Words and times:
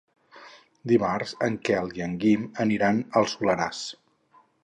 Dimarts 0.91 1.33
en 1.47 1.57
Quel 1.69 1.93
i 1.99 2.03
en 2.07 2.17
Guim 2.25 2.49
aniran 2.65 3.05
al 3.21 3.31
Soleràs. 3.35 3.83